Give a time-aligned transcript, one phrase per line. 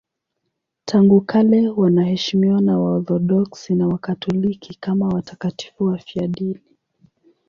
[0.85, 6.61] Tangu kale wanaheshimiwa na Waorthodoksi na Wakatoliki kama watakatifu wafiadini.